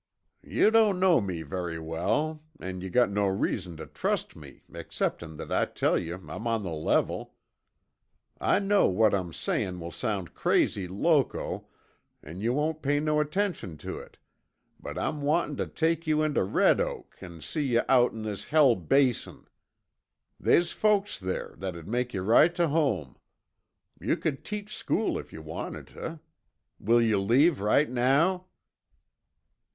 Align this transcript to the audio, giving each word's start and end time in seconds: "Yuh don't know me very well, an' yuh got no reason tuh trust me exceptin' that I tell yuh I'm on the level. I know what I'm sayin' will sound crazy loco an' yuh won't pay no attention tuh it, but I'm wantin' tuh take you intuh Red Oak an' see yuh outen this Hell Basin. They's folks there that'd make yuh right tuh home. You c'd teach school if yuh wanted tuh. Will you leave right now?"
"Yuh 0.41 0.71
don't 0.71 0.99
know 0.99 1.21
me 1.21 1.43
very 1.43 1.77
well, 1.77 2.41
an' 2.59 2.81
yuh 2.81 2.89
got 2.89 3.11
no 3.11 3.27
reason 3.27 3.77
tuh 3.77 3.85
trust 3.85 4.35
me 4.35 4.63
exceptin' 4.73 5.37
that 5.37 5.51
I 5.51 5.65
tell 5.65 5.95
yuh 5.95 6.15
I'm 6.27 6.47
on 6.47 6.63
the 6.63 6.71
level. 6.73 7.35
I 8.39 8.57
know 8.57 8.87
what 8.87 9.13
I'm 9.13 9.31
sayin' 9.31 9.79
will 9.79 9.91
sound 9.91 10.33
crazy 10.33 10.87
loco 10.87 11.67
an' 12.23 12.41
yuh 12.41 12.53
won't 12.53 12.81
pay 12.81 12.99
no 12.99 13.19
attention 13.19 13.77
tuh 13.77 13.99
it, 13.99 14.17
but 14.79 14.97
I'm 14.97 15.21
wantin' 15.21 15.55
tuh 15.57 15.67
take 15.67 16.07
you 16.07 16.23
intuh 16.23 16.51
Red 16.51 16.81
Oak 16.81 17.15
an' 17.21 17.39
see 17.41 17.73
yuh 17.75 17.83
outen 17.87 18.23
this 18.23 18.45
Hell 18.45 18.75
Basin. 18.75 19.47
They's 20.39 20.71
folks 20.71 21.19
there 21.19 21.53
that'd 21.59 21.87
make 21.87 22.11
yuh 22.15 22.23
right 22.23 22.55
tuh 22.55 22.69
home. 22.69 23.17
You 23.99 24.15
c'd 24.19 24.43
teach 24.43 24.75
school 24.75 25.19
if 25.19 25.31
yuh 25.31 25.43
wanted 25.43 25.89
tuh. 25.89 26.17
Will 26.79 27.03
you 27.03 27.21
leave 27.21 27.61
right 27.61 27.87
now?" 27.87 28.47